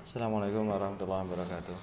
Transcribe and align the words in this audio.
Assalamualaikum 0.00 0.64
warahmatullahi 0.64 1.28
wabarakatuh. 1.28 1.76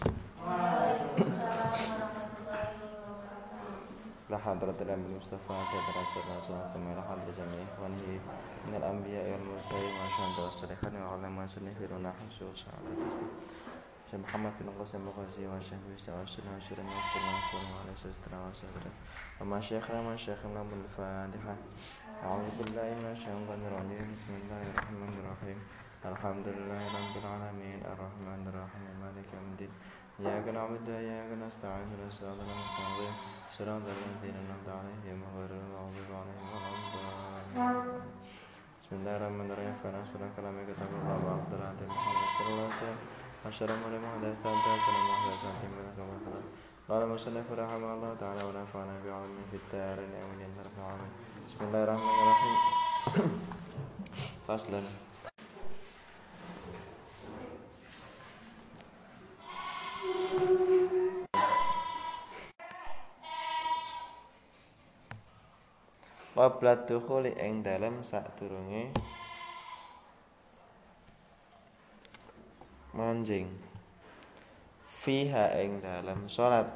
La 4.33 4.37
hadratil 4.41 4.89
Nabi 4.89 5.05
Mustafa 5.13 5.53
sayyidina 5.61 6.01
sallallahu 6.01 6.41
alaihi 6.41 6.97
wa 6.97 7.13
wa 7.77 7.93
wal 9.37 9.45
mursalin 9.45 9.93
wa 10.01 10.09
syahada 10.09 10.41
wa 10.41 10.49
wa 10.49 11.29
wa 11.29 11.37
Muhammad 14.17 14.53
bin 14.57 14.65
wa 14.65 14.81
Bisa 14.81 16.09
wa 16.17 16.25
wa 16.25 16.25
wa 16.25 16.57
wa 16.57 17.37
wa 17.37 17.85
Alaihi 17.85 18.01
Sastra 18.01 18.37
wa 18.41 18.49
Sadra 18.49 18.89
wa 19.37 19.45
ma 19.45 19.57
Syekhna 19.61 20.01
wa 20.01 20.17
Syekhna 20.17 20.65
min 20.65 20.81
Fatihah 20.89 21.57
A'udhu 22.25 22.65
billahi 22.65 22.97
min 22.97 23.13
syaitanir 23.13 23.69
rajim 23.69 24.09
Bismillahirrahmanirrahim 24.09 25.76
Alhamdulillahi 26.07 26.87
Rabbil 26.87 27.27
Alamin 27.27 27.83
Ar-Rahman 27.83 28.39
Ar-Rahim 28.47 28.95
Malik 28.95 29.27
Yawmiddin. 29.27 29.67
Iyyaka 30.23 30.55
na'budu 30.55 30.87
wa 30.87 31.03
iyyaka 31.03 31.35
nasta'in. 31.35 31.83
Ihdinas 31.91 32.15
siratal 32.15 32.47
mustaqim. 32.47 33.11
Siratal 33.51 33.91
ladzina 33.91 34.39
an'amta 34.39 34.71
'alaihim 34.71 35.19
ghairil 35.19 35.67
maghdubi 35.67 36.07
'alaihim 36.07 36.47
waladdallin 36.47 38.07
Bismillahirrahmanirrahim. 38.79 39.75
Fana 39.83 39.99
surah 40.07 40.31
kalami 40.31 40.63
kitabullah 40.63 41.17
wa 41.19 41.43
afdal 41.43 41.59
hadi 41.59 41.83
Muhammad 41.91 42.29
sallallahu 42.31 42.71
alaihi 42.71 42.79
wasallam. 42.79 42.99
Asyara 43.43 43.75
mulai 43.75 43.99
muhadatsat 43.99 44.55
dan 44.63 44.79
muhadatsat 45.11 45.59
min 45.67 45.91
kamal 45.91 46.39
Qala 46.87 47.03
musannif 47.03 47.51
rahimahullah 47.51 48.15
ta'ala 48.15 48.47
wa 48.47 48.55
nafa'ana 48.55 48.95
bi 49.03 49.11
'ilmin 49.11 49.43
fid 49.51 49.59
darin 49.75 50.07
amin 50.07 50.39
ya 50.39 50.55
rabbal 51.83 52.15
Faslan 54.47 54.87
Qabla 66.37 66.85
dukhuli 66.85 67.33
ing 67.41 67.65
dalem 67.65 68.05
sadurunge 68.05 68.93
manjing. 72.93 73.49
Fiha 75.01 75.57
ing 75.65 75.81
dalem 75.81 76.29
salat 76.29 76.69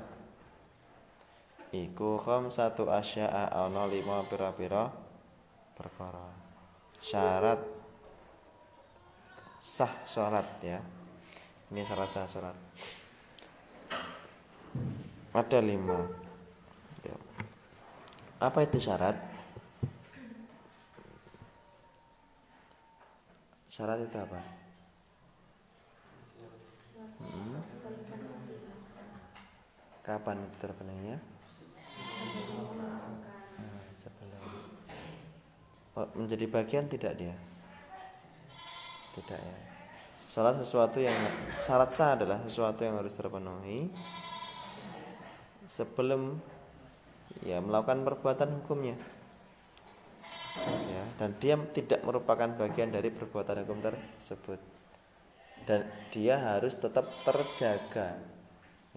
iku 1.70 2.18
satu 2.50 2.90
asya'a 2.90 3.54
ana 3.54 3.86
lima 3.86 4.26
pira-pira 4.26 4.90
perkara. 5.78 6.26
Syarat 6.98 7.62
sah 9.62 9.94
salat 10.10 10.50
ya. 10.66 10.82
Ini 11.70 11.86
syarat 11.86 12.10
sah 12.10 12.26
salat 12.26 12.58
ada 15.32 15.60
lima. 15.62 16.02
Apa 18.42 18.66
itu 18.66 18.82
syarat 18.82 19.14
syarat 23.82 23.98
itu 23.98 24.14
apa? 24.14 24.38
Hmm? 27.18 27.58
kapan 30.06 30.38
itu 30.38 30.58
terpenuhinya? 30.62 31.18
Nah, 33.58 33.82
sebelum 33.98 34.46
oh, 35.98 36.08
menjadi 36.14 36.46
bagian 36.46 36.86
tidak 36.94 37.18
dia? 37.18 37.34
Tidak 39.18 39.40
ya. 39.42 39.58
Salat 40.30 40.62
sesuatu 40.62 41.02
yang 41.02 41.18
syarat 41.58 41.90
sah 41.90 42.14
adalah 42.14 42.38
sesuatu 42.46 42.86
yang 42.86 43.02
harus 43.02 43.18
terpenuhi 43.18 43.90
sebelum 45.66 46.38
ya 47.50 47.58
melakukan 47.58 48.06
perbuatan 48.06 48.62
hukumnya 48.62 48.94
ya 50.60 51.04
dan 51.22 51.38
dia 51.38 51.56
tidak 51.72 52.02
merupakan 52.02 52.50
bagian 52.58 52.90
dari 52.90 53.14
perbuatan 53.14 53.62
hukum 53.64 53.80
tersebut. 53.80 54.60
Dan 55.62 55.86
dia 56.10 56.42
harus 56.42 56.74
tetap 56.74 57.06
terjaga 57.22 58.18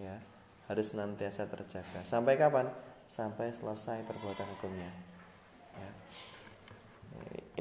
ya. 0.01 0.17
Harus 0.65 0.97
nantiasa 0.97 1.45
terjaga. 1.45 2.01
Sampai 2.01 2.41
kapan? 2.41 2.65
Sampai 3.05 3.53
selesai 3.53 4.01
perbuatan 4.09 4.49
hukumnya 4.57 4.89
ya. 5.77 5.91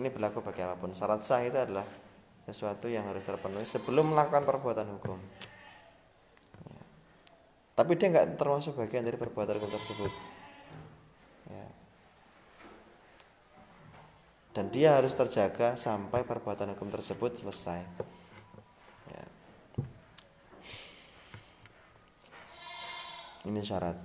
ini 0.01 0.09
berlaku 0.09 0.41
bagi 0.41 0.65
apa 0.65 0.81
pun. 0.81 0.97
Syarat 0.97 1.21
sah 1.21 1.45
itu 1.45 1.61
adalah 1.61 1.85
sesuatu 2.49 2.89
yang 2.89 3.05
harus 3.05 3.25
terpenuhi 3.29 3.69
sebelum 3.69 4.17
melakukan 4.17 4.49
perbuatan 4.49 4.89
hukum. 4.97 5.21
Ya. 5.21 6.81
tapi 7.77 8.01
dia 8.01 8.09
nggak 8.09 8.41
termasuk 8.41 8.81
bagian 8.81 9.05
dari 9.05 9.21
perbuatan 9.21 9.61
hukum 9.61 9.73
tersebut 9.77 10.34
dan 14.55 14.71
dia 14.71 14.95
harus 14.95 15.19
terjaga 15.19 15.75
sampai 15.75 16.23
perbuatan 16.23 16.79
hukum 16.79 16.87
tersebut 16.95 17.35
selesai. 17.35 17.83
Ya. 19.11 19.25
ini 23.51 23.61
syarat. 23.67 23.99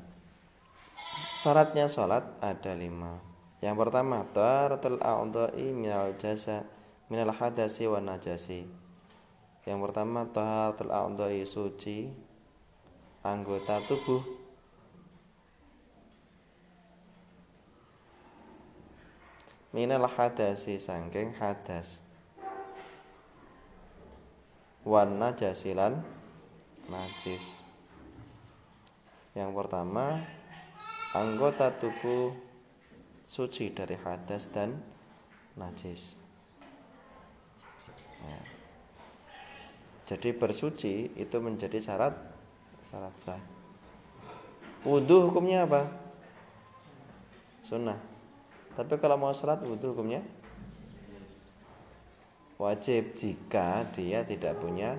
Syaratnya 1.37 1.85
sholat 1.85 2.25
ada 2.41 2.73
lima. 2.73 3.21
Yang 3.61 3.75
pertama 3.77 4.25
taratul 4.33 4.97
a'dha'i 4.99 5.71
minal 5.71 6.17
jasa 6.17 6.65
minal 7.13 7.29
hadasi 7.29 7.85
wa 7.85 8.01
najasi. 8.01 8.65
Yang 9.69 9.79
pertama 9.85 10.25
taharatul 10.33 10.89
a'dha'i 10.89 11.45
suci 11.45 12.09
anggota 13.21 13.85
tubuh 13.85 14.48
minal 19.69 20.09
hadasi 20.09 20.81
sangking 20.81 21.37
hadas. 21.37 22.01
Wan 24.81 25.21
najasilan 25.21 26.01
najis. 26.89 27.61
Yang 29.37 29.51
pertama 29.53 30.25
anggota 31.13 31.69
tubuh 31.77 32.33
suci 33.29 33.69
dari 33.69 33.93
hadas 34.01 34.49
dan 34.49 34.73
najis. 35.53 36.17
Ya. 38.19 38.41
jadi 40.11 40.35
bersuci 40.35 41.15
itu 41.15 41.37
menjadi 41.39 41.77
syarat 41.79 42.17
syarat 42.83 43.15
sah. 43.21 43.41
Wudhu 44.81 45.29
hukumnya 45.29 45.63
apa? 45.69 45.87
Sunnah 47.63 48.18
tapi 48.79 48.95
kalau 48.95 49.19
mau 49.19 49.35
sholat 49.35 49.59
wudhu 49.59 49.91
hukumnya? 49.91 50.23
Wajib 52.55 53.11
jika 53.11 53.83
dia 53.91 54.23
tidak 54.23 54.55
punya 54.55 54.95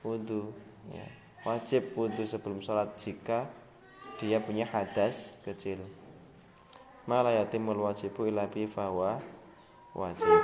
wudhu 0.00 0.56
ya. 0.88 1.04
wajib 1.44 1.92
wudhu 1.92 2.24
sebelum 2.24 2.64
sholat 2.64 2.96
jika 2.96 3.44
dia 4.16 4.40
punya 4.40 4.64
hadas 4.64 5.36
kecil. 5.44 5.76
Malayatimul 7.04 7.76
wajibu 7.76 8.24
ila 8.24 8.48
bi 8.48 8.64
fawa 8.64 9.20
wajib. 9.92 10.40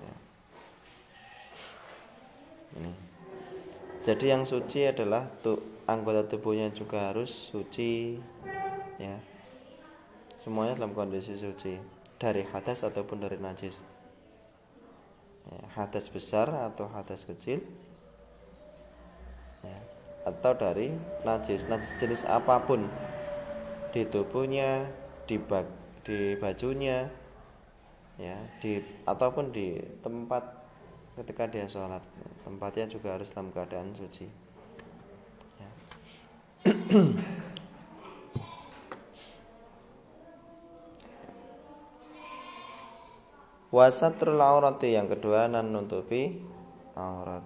Ya. 0.00 0.14
ini. 2.80 2.92
Jadi 4.00 4.32
yang 4.32 4.48
suci 4.48 4.88
adalah 4.88 5.28
tuh 5.44 5.60
anggota 5.84 6.24
tubuhnya 6.24 6.72
juga 6.72 7.12
harus 7.12 7.28
suci 7.28 8.16
ya 8.96 9.33
semuanya 10.44 10.76
dalam 10.76 10.92
kondisi 10.92 11.40
suci. 11.40 11.80
Dari 12.20 12.44
hadas 12.52 12.84
ataupun 12.84 13.24
dari 13.24 13.40
najis. 13.40 13.80
Ya, 15.48 15.64
hadas 15.80 16.12
besar 16.12 16.52
atau 16.52 16.84
hadas 16.92 17.24
kecil? 17.24 17.64
Ya, 19.64 19.78
atau 20.28 20.52
dari 20.52 20.92
najis. 21.24 21.64
Najis 21.72 21.96
jenis 21.96 22.28
apa 22.28 22.60
pun. 22.68 22.84
Di 23.96 24.04
tubuhnya 24.04 24.84
di 25.24 25.40
bag 25.40 25.64
di 26.04 26.36
bajunya 26.36 27.08
ya 28.20 28.36
di 28.60 28.84
ataupun 29.08 29.56
di 29.56 29.80
tempat 30.04 30.44
ketika 31.16 31.48
dia 31.48 31.64
sholat. 31.64 32.04
Tempatnya 32.44 32.84
juga 32.92 33.16
harus 33.16 33.32
dalam 33.32 33.48
keadaan 33.48 33.96
suci. 33.96 34.28
Ya. 35.56 35.70
wasatrul 43.74 44.38
aurati 44.38 44.94
yang 44.94 45.10
kedua 45.10 45.50
nan 45.50 45.74
nutupi 45.74 46.38
aurat 46.94 47.42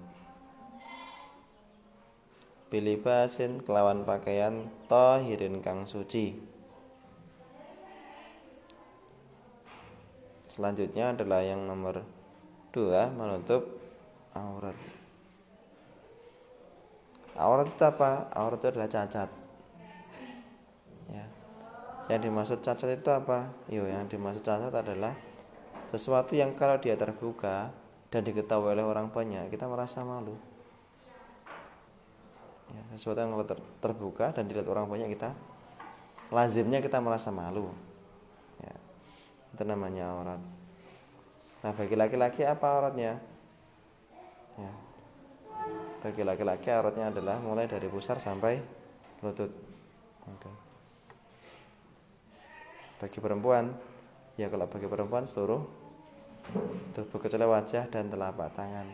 bilibasin 2.69 3.65
kelawan 3.65 4.05
pakaian 4.05 4.69
tohirin 4.93 5.65
kang 5.65 5.89
suci. 5.89 6.37
Selanjutnya 10.53 11.17
adalah 11.17 11.41
yang 11.41 11.65
nomor 11.65 12.05
dua 12.75 13.09
menutup 13.09 13.65
aurat. 14.37 14.77
Aurat 17.39 17.71
itu 17.71 17.85
apa? 17.87 18.29
Aurat 18.35 18.59
itu 18.59 18.69
adalah 18.75 18.91
cacat. 18.91 19.31
Ya. 21.09 21.25
Yang 22.11 22.21
dimaksud 22.29 22.59
cacat 22.61 23.01
itu 23.01 23.11
apa? 23.15 23.55
Yo 23.71 23.87
yang 23.87 24.11
dimaksud 24.11 24.43
cacat 24.43 24.75
adalah 24.75 25.15
sesuatu 25.89 26.37
yang 26.37 26.53
kalau 26.53 26.77
dia 26.77 26.95
terbuka 27.01 27.73
dan 28.13 28.21
diketahui 28.25 28.77
oleh 28.77 28.85
orang 28.85 29.09
banyak 29.09 29.49
kita 29.49 29.65
merasa 29.65 30.05
malu. 30.05 30.37
Ya, 32.69 32.83
sesuatu 32.93 33.25
yang 33.25 33.33
ter 33.49 33.57
terbuka 33.81 34.37
dan 34.37 34.45
dilihat 34.45 34.69
orang 34.69 34.85
banyak 34.89 35.09
kita 35.17 35.33
lazimnya 36.29 36.85
kita 36.85 37.01
merasa 37.01 37.33
malu. 37.33 37.73
Ya, 38.61 38.77
itu 39.57 39.63
namanya 39.65 40.13
aurat. 40.13 40.41
Nah 41.65 41.73
bagi 41.73 41.97
laki-laki 41.97 42.45
apa 42.45 42.67
auratnya? 42.69 43.17
Ya. 44.59 44.73
bagi 45.99 46.23
laki-laki 46.23 46.71
auratnya 46.71 47.11
adalah 47.11 47.43
mulai 47.43 47.67
dari 47.67 47.91
pusar 47.91 48.23
sampai 48.23 48.63
lutut. 49.23 49.51
Bagi 52.99 53.19
perempuan 53.23 53.71
ya 54.39 54.47
kalau 54.49 54.71
bagi 54.71 54.87
perempuan 54.87 55.27
seluruh 55.27 55.67
tubuh 56.95 57.19
kecuali 57.21 57.45
wajah 57.45 57.91
dan 57.91 58.09
telapak 58.09 58.55
tangan 58.57 58.89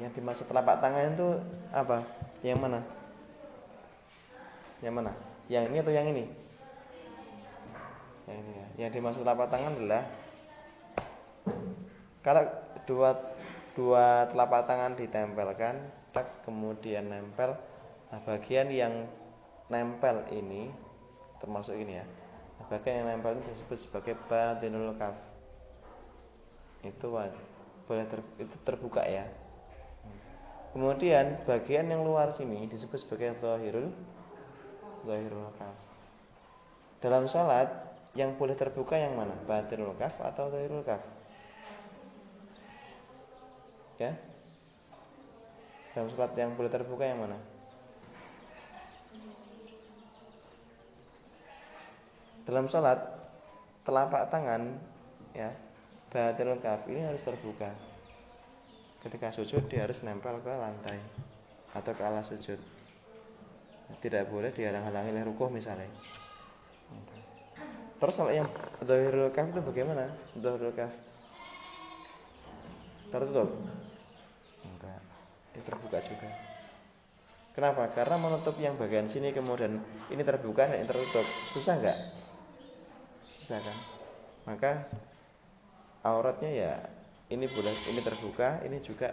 yang 0.00 0.12
dimaksud 0.16 0.48
telapak 0.48 0.80
tangan 0.80 1.12
itu 1.12 1.28
apa 1.74 2.00
yang 2.42 2.58
mana? 2.58 2.80
Yang 4.82 4.94
mana? 4.98 5.12
Yang 5.46 5.64
ini 5.68 5.76
atau 5.78 5.92
yang 5.92 6.06
ini? 6.10 6.24
Yang 8.26 8.36
ini 8.40 8.52
ya. 8.56 8.66
Yang 8.86 8.90
dimaksud 8.98 9.22
telapak 9.22 9.48
tangan 9.52 9.78
adalah 9.78 10.02
kalau 12.22 12.44
dua 12.86 13.10
dua 13.78 14.26
telapak 14.30 14.66
tangan 14.66 14.98
ditempelkan, 14.98 15.74
kemudian 16.46 17.10
nempel, 17.10 17.58
nah 18.10 18.20
bagian 18.26 18.70
yang 18.70 19.06
nempel 19.70 20.22
ini 20.34 20.70
termasuk 21.38 21.78
ini 21.78 22.02
ya. 22.02 22.06
Bagian 22.72 23.04
yang 23.04 23.20
nempel 23.20 23.36
ini 23.36 23.44
disebut 23.52 23.76
sebagai 23.76 24.16
batinul 24.32 24.96
kaf. 24.96 25.12
Itu 26.80 27.12
boleh 27.12 28.06
ter, 28.08 28.24
itu 28.40 28.56
terbuka 28.64 29.04
ya 29.04 29.28
Kemudian 30.72 31.36
bagian 31.44 31.84
yang 31.92 32.00
luar 32.00 32.32
sini 32.32 32.64
disebut 32.64 32.96
sebagai 32.96 33.36
zahirul 33.36 33.92
zahirul 35.04 35.52
kaf. 35.60 35.76
Dalam 37.04 37.28
salat 37.28 37.68
yang 38.16 38.40
boleh 38.40 38.56
terbuka 38.56 38.96
yang 38.96 39.12
mana? 39.12 39.36
Batinul 39.44 39.92
kaf 40.00 40.16
atau 40.24 40.48
zahirul 40.48 40.80
kaf? 40.80 41.04
Ya? 44.00 44.16
Dalam 45.92 46.08
salat 46.08 46.32
yang 46.40 46.56
boleh 46.56 46.72
terbuka 46.72 47.04
yang 47.04 47.20
mana? 47.20 47.36
Dalam 52.42 52.66
salat 52.66 52.98
telapak 53.86 54.26
tangan 54.30 54.66
ya 55.30 55.50
batinul 56.10 56.58
kaf 56.58 56.90
ini 56.90 57.06
harus 57.06 57.22
terbuka. 57.22 57.70
Ketika 59.02 59.30
sujud 59.30 59.66
dia 59.70 59.86
harus 59.86 60.02
nempel 60.02 60.42
ke 60.42 60.50
lantai 60.50 60.98
atau 61.74 61.92
ke 61.94 62.02
alas 62.02 62.30
sujud. 62.30 62.58
Tidak 64.02 64.26
boleh 64.26 64.50
dihalang-halangi 64.50 65.14
oleh 65.14 65.24
rukuh 65.26 65.54
misalnya. 65.54 65.86
Terus 68.02 68.14
kalau 68.18 68.34
yang 68.34 68.50
dohirul 68.82 69.30
kaf 69.30 69.46
itu 69.54 69.62
bagaimana? 69.62 70.10
Dohirul 70.34 70.74
kaf 70.74 70.90
tertutup? 73.14 73.54
Enggak. 74.66 75.00
Ini 75.54 75.62
terbuka 75.62 75.98
juga. 76.02 76.28
Kenapa? 77.54 77.86
Karena 77.94 78.18
menutup 78.18 78.58
yang 78.58 78.74
bagian 78.74 79.06
sini 79.06 79.30
kemudian 79.30 79.78
ini 80.10 80.22
terbuka 80.26 80.66
dan 80.66 80.82
ini 80.82 80.88
tertutup. 80.90 81.26
Susah 81.54 81.78
enggak 81.78 82.21
susah 83.42 83.58
kan? 83.58 83.78
Maka 84.46 84.72
auratnya 86.06 86.50
ya 86.54 86.72
ini 87.34 87.50
boleh 87.50 87.74
ini 87.90 87.98
terbuka 87.98 88.62
ini 88.62 88.78
juga 88.78 89.10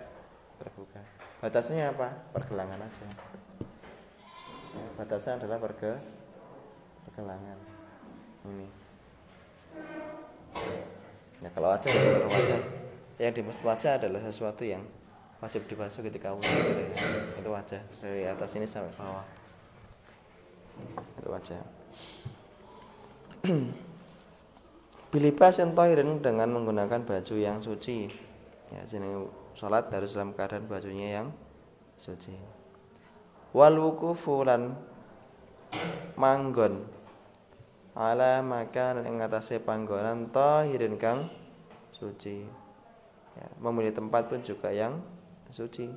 terbuka. 0.62 1.02
Batasnya 1.42 1.90
apa? 1.90 2.14
Pergelangan 2.30 2.78
aja. 2.78 3.06
Ya, 4.70 4.86
batasnya 5.02 5.42
adalah 5.42 5.58
perge 5.58 5.98
pergelangan. 7.10 7.58
Ini. 8.46 8.68
Ya 11.42 11.50
kalau 11.50 11.74
wajah 11.74 11.90
ya 11.90 12.30
wajah. 12.30 12.62
Yang 13.18 13.34
dimaksud 13.42 13.64
wajah 13.66 13.92
adalah 13.98 14.22
sesuatu 14.22 14.62
yang 14.62 14.86
wajib 15.42 15.66
dibasuh 15.66 16.06
ketika 16.06 16.38
wudhu. 16.38 16.46
Ya. 16.46 16.86
itu 17.34 17.50
wajah. 17.50 17.82
Dari 18.06 18.30
atas 18.30 18.54
ini 18.62 18.70
sampai 18.70 18.94
bawah. 18.94 19.26
Itu 21.18 21.34
wajah 21.34 21.60
Bilibas 25.10 25.58
yang 25.58 25.74
tohirin 25.74 26.22
dengan 26.22 26.54
menggunakan 26.54 27.02
baju 27.02 27.34
yang 27.34 27.58
suci. 27.66 28.06
Ya, 28.70 28.86
sini 28.86 29.10
sholat 29.58 29.90
harus 29.90 30.14
dalam 30.14 30.38
keadaan 30.38 30.70
bajunya 30.70 31.18
yang 31.18 31.34
suci. 31.98 32.38
Wal 33.58 33.82
wukufu 33.82 34.46
lan 34.46 34.78
manggon 36.14 36.86
ala 37.98 38.46
maka 38.46 39.02
ing 39.02 39.18
atase 39.18 39.58
panggonan 39.58 40.30
tohirin 40.30 41.02
kang 41.02 41.26
suci. 41.90 42.46
Ya, 43.34 43.46
memilih 43.66 43.98
tempat 43.98 44.30
pun 44.30 44.46
juga 44.46 44.70
yang 44.70 45.02
suci. 45.50 45.90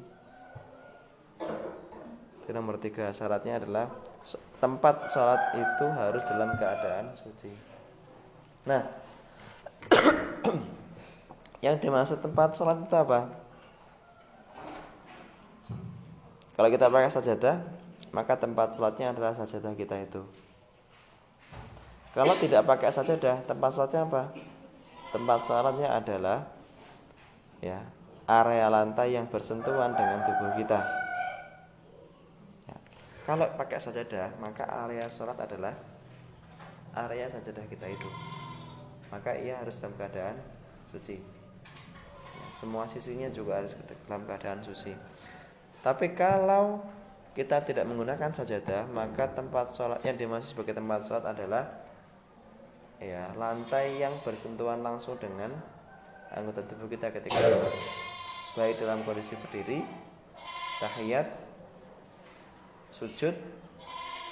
Itu 2.40 2.50
nomor 2.56 2.80
tiga 2.80 3.12
syaratnya 3.12 3.60
adalah 3.60 3.92
tempat 4.56 5.12
sholat 5.12 5.52
itu 5.52 5.84
harus 5.92 6.24
dalam 6.24 6.56
keadaan 6.56 7.12
suci. 7.12 7.52
Nah, 8.62 9.01
yang 11.62 11.78
dimaksud 11.78 12.18
tempat 12.18 12.58
sholat 12.58 12.82
itu 12.82 12.96
apa? 12.98 13.30
Kalau 16.58 16.68
kita 16.68 16.90
pakai 16.90 17.08
sajadah, 17.08 17.56
maka 18.10 18.34
tempat 18.36 18.74
sholatnya 18.74 19.14
adalah 19.14 19.32
sajadah 19.32 19.72
kita 19.78 19.96
itu. 20.02 20.20
Kalau 22.12 22.36
tidak 22.36 22.68
pakai 22.68 22.92
sajadah, 22.92 23.46
tempat 23.46 23.70
sholatnya 23.72 24.04
apa? 24.04 24.22
Tempat 25.14 25.38
sholatnya 25.46 25.88
adalah 25.96 26.44
ya 27.62 27.78
area 28.26 28.66
lantai 28.68 29.14
yang 29.16 29.30
bersentuhan 29.30 29.94
dengan 29.94 30.20
tubuh 30.26 30.50
kita. 30.58 30.82
Ya. 32.68 32.76
Kalau 33.24 33.46
pakai 33.54 33.78
sajadah, 33.80 34.34
maka 34.42 34.66
area 34.66 35.08
sholat 35.08 35.38
adalah 35.40 35.72
area 36.92 37.30
sajadah 37.30 37.64
kita 37.70 37.86
itu 37.88 38.10
maka 39.12 39.36
ia 39.36 39.60
harus 39.60 39.76
dalam 39.76 39.92
keadaan 40.00 40.40
suci. 40.88 41.20
Semua 42.50 42.88
sisinya 42.88 43.28
juga 43.28 43.60
harus 43.60 43.76
dalam 44.08 44.24
keadaan 44.24 44.64
suci. 44.64 44.96
Tapi 45.84 46.16
kalau 46.16 46.80
kita 47.36 47.64
tidak 47.64 47.88
menggunakan 47.88 48.32
sajadah 48.32 48.88
maka 48.92 49.28
tempat 49.32 49.72
sholat 49.72 50.00
yang 50.04 50.16
dimaksud 50.16 50.52
sebagai 50.56 50.76
tempat 50.76 51.04
sholat 51.08 51.24
adalah 51.32 51.64
ya 53.00 53.32
lantai 53.36 54.00
yang 54.00 54.20
bersentuhan 54.20 54.84
langsung 54.84 55.16
dengan 55.16 55.48
anggota 56.32 56.60
tubuh 56.64 56.92
kita 56.92 57.08
ketika 57.08 57.40
baik 58.52 58.76
dalam 58.76 59.00
kondisi 59.02 59.32
berdiri 59.40 59.80
tahiyat 60.80 61.24
sujud 62.92 63.34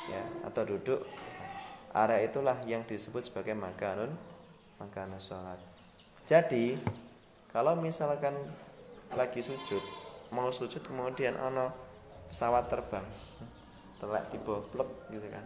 ya 0.09 0.23
atau 0.49 0.63
duduk. 0.65 1.01
Area 1.91 2.23
itulah 2.23 2.55
yang 2.71 2.87
disebut 2.87 3.27
sebagai 3.27 3.59
makanun 3.59 4.15
makana 4.81 5.21
sholat. 5.21 5.61
Jadi 6.25 6.73
kalau 7.53 7.77
misalkan 7.77 8.33
lagi 9.13 9.45
sujud 9.45 9.85
mau 10.33 10.49
sujud 10.49 10.81
kemudian 10.81 11.37
ono 11.37 11.69
pesawat 12.33 12.73
terbang 12.73 13.05
telak 14.01 14.25
tiba 14.33 14.65
plek 14.73 14.91
gitu 15.13 15.29
kan. 15.29 15.45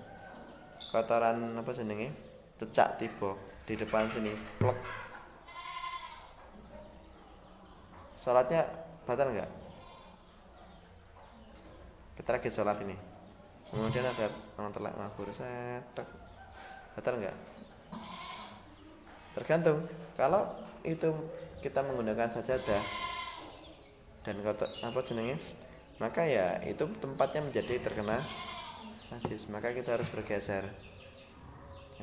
Kotoran 0.94 1.58
apa 1.58 1.70
senengnya 1.74 2.14
cecak 2.62 3.02
tiba 3.02 3.34
di 3.66 3.74
depan 3.74 4.06
sini 4.06 4.30
plek. 4.62 4.78
Sholatnya 8.14 8.62
batal 9.02 9.34
nggak? 9.34 9.50
Kita 12.22 12.30
lagi 12.30 12.48
sholat 12.54 12.78
ini. 12.86 12.96
Kemudian 13.74 14.06
ada 14.06 14.30
orang 14.54 14.70
telak 14.70 14.94
ngabur 14.94 15.34
setek 15.34 16.06
batal 16.94 17.18
nggak 17.18 17.34
tergantung. 19.34 19.84
Kalau 20.14 20.46
itu 20.86 21.10
kita 21.60 21.82
menggunakan 21.82 22.30
sajadah 22.30 22.82
dan 24.24 24.36
kotor 24.40 24.68
apa 24.80 25.00
jenenge 25.04 25.36
maka 26.00 26.24
ya 26.24 26.58
itu 26.64 26.88
tempatnya 26.98 27.44
menjadi 27.44 27.82
terkena 27.82 28.22
najis. 29.12 29.46
Maka 29.50 29.74
kita 29.74 29.98
harus 29.98 30.08
bergeser. 30.10 30.64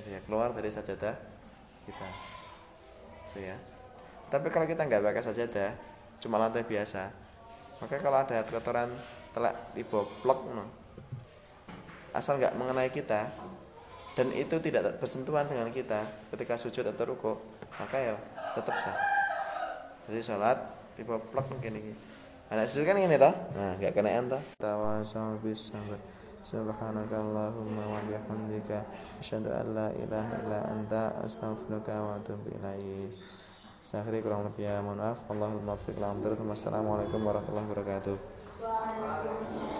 Ya 0.07 0.19
keluar 0.23 0.55
dari 0.55 0.71
sajadah 0.71 1.15
kita. 1.87 2.07
Gitu 3.31 3.39
ya. 3.43 3.57
Tapi 4.31 4.47
kalau 4.47 4.63
kita 4.63 4.87
nggak 4.87 5.03
pakai 5.03 5.23
sajadah 5.23 5.71
cuma 6.21 6.37
lantai 6.37 6.61
biasa 6.61 7.09
maka 7.81 7.97
kalau 7.97 8.21
ada 8.21 8.45
kotoran 8.45 8.93
telak 9.33 9.57
tiba 9.73 10.05
plek 10.21 10.39
no. 10.53 10.69
asal 12.13 12.37
nggak 12.37 12.53
mengenai 12.53 12.93
kita 12.93 13.25
dan 14.11 14.27
itu 14.35 14.59
tidak 14.59 14.99
bersentuhan 14.99 15.47
dengan 15.47 15.71
kita 15.71 16.03
ketika 16.35 16.59
sujud 16.59 16.83
atau 16.83 17.07
ruko 17.07 17.39
maka 17.79 17.95
ya 17.95 18.13
tetap 18.57 18.75
sah. 18.75 18.97
Jadi 20.11 20.19
sholat 20.19 20.59
tipe 20.99 21.15
plek 21.31 21.47
mungkin 21.47 21.79
ini. 21.79 21.93
Anak 22.51 22.67
sujud 22.67 22.83
kan 22.83 22.99
ini 22.99 23.15
toh? 23.15 23.31
Nah 23.55 23.79
nggak 23.79 23.95
kena 23.95 24.19
ento 24.19 24.35
tawasau 24.59 25.39
bis 25.39 25.71
sabar 25.71 25.95
subhanaka 26.43 27.15
allahumma 27.15 27.87
wa 27.87 27.99
bihamdika. 28.03 28.83
Asyhadu 29.23 29.55
an 29.55 29.71
la 29.71 29.87
ilaha 29.95 30.31
illa 30.43 30.59
anta. 30.67 31.15
Astaghfiruka 31.23 31.95
wa 31.95 32.19
atubu 32.19 32.51
ilaik 32.51 33.15
Saya 33.81 34.05
kurang 34.21 34.45
lebih 34.45 34.67
ya 34.67 34.83
mohon 34.83 34.99
maaf. 34.99 35.23
Allahumma 35.31 35.79
fiqh 35.79 35.97
Assalamualaikum 35.97 37.23
warahmatullahi 37.23 37.67
wabarakatuh 37.71 39.70